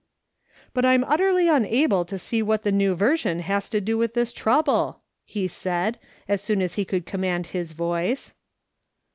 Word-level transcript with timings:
"But 0.73 0.83
I'm 0.83 1.03
utterly 1.03 1.47
unable 1.47 2.05
to 2.05 2.17
see 2.17 2.41
what 2.41 2.63
the 2.63 2.71
New 2.71 2.95
Version 2.95 3.41
has 3.41 3.69
to 3.69 3.79
do 3.79 3.99
with 3.99 4.15
this 4.15 4.33
trouble," 4.33 5.01
he 5.25 5.47
said, 5.47 5.99
as 6.27 6.41
soon 6.41 6.59
as 6.63 6.73
he 6.73 6.85
could 6.85 7.05
command 7.05 7.45
his 7.53 7.73
voice. 7.73 8.33